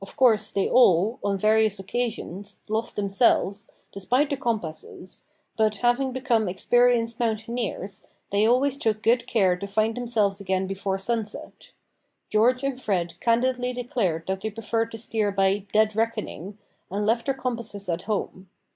Of 0.00 0.16
course 0.16 0.52
they 0.52 0.68
all, 0.68 1.18
on 1.24 1.36
various 1.36 1.80
occasions, 1.80 2.60
lost 2.68 2.94
themselves, 2.94 3.72
despite 3.92 4.30
the 4.30 4.36
compasses; 4.36 5.26
but, 5.56 5.78
having 5.78 6.12
become 6.12 6.48
experienced 6.48 7.18
mountaineers, 7.18 8.06
they 8.30 8.46
always 8.46 8.78
took 8.78 9.02
good 9.02 9.26
care 9.26 9.56
to 9.56 9.66
find 9.66 9.96
themselves 9.96 10.40
again 10.40 10.68
before 10.68 11.00
sunset. 11.00 11.72
George 12.30 12.62
and 12.62 12.80
Fred 12.80 13.18
candidly 13.18 13.72
declared 13.72 14.28
that 14.28 14.42
they 14.42 14.50
preferred 14.50 14.92
to 14.92 14.98
steer 14.98 15.32
by 15.32 15.66
"dead 15.72 15.96
reckoning," 15.96 16.56
and 16.88 17.04
left 17.04 17.26
their 17.26 17.34
compasses 17.34 17.88
at 17.88 18.02
home. 18.02 18.48